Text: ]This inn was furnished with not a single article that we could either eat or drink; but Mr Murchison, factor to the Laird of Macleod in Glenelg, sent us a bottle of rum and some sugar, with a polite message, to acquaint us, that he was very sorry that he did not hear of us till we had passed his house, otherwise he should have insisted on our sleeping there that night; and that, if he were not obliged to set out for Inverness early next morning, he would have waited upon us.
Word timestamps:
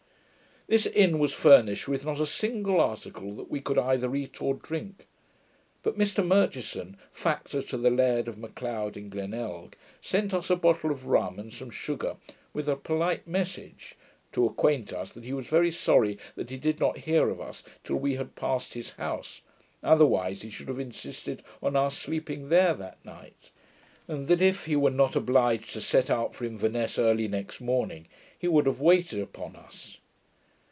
]This 0.71 0.85
inn 0.85 1.19
was 1.19 1.33
furnished 1.33 1.89
with 1.89 2.05
not 2.05 2.21
a 2.21 2.25
single 2.25 2.79
article 2.79 3.35
that 3.35 3.51
we 3.51 3.59
could 3.59 3.77
either 3.77 4.15
eat 4.15 4.41
or 4.41 4.53
drink; 4.53 5.05
but 5.83 5.97
Mr 5.97 6.25
Murchison, 6.25 6.95
factor 7.11 7.61
to 7.61 7.77
the 7.77 7.89
Laird 7.89 8.29
of 8.29 8.37
Macleod 8.37 8.95
in 8.95 9.09
Glenelg, 9.09 9.75
sent 9.99 10.33
us 10.33 10.49
a 10.49 10.55
bottle 10.55 10.89
of 10.89 11.07
rum 11.07 11.37
and 11.39 11.51
some 11.51 11.71
sugar, 11.71 12.15
with 12.53 12.69
a 12.69 12.77
polite 12.77 13.27
message, 13.27 13.95
to 14.31 14.45
acquaint 14.45 14.93
us, 14.93 15.09
that 15.09 15.25
he 15.25 15.33
was 15.33 15.47
very 15.47 15.71
sorry 15.71 16.17
that 16.35 16.51
he 16.51 16.55
did 16.57 16.79
not 16.79 16.99
hear 16.99 17.27
of 17.27 17.41
us 17.41 17.63
till 17.83 17.97
we 17.97 18.15
had 18.15 18.37
passed 18.37 18.73
his 18.73 18.91
house, 18.91 19.41
otherwise 19.83 20.41
he 20.41 20.49
should 20.49 20.69
have 20.69 20.79
insisted 20.79 21.43
on 21.61 21.75
our 21.75 21.91
sleeping 21.91 22.47
there 22.47 22.73
that 22.73 23.03
night; 23.03 23.51
and 24.07 24.29
that, 24.29 24.41
if 24.41 24.63
he 24.67 24.77
were 24.77 24.89
not 24.89 25.17
obliged 25.17 25.73
to 25.73 25.81
set 25.81 26.09
out 26.09 26.33
for 26.33 26.45
Inverness 26.45 26.97
early 26.97 27.27
next 27.27 27.59
morning, 27.59 28.07
he 28.39 28.47
would 28.47 28.67
have 28.67 28.79
waited 28.79 29.19
upon 29.19 29.57
us. 29.57 29.97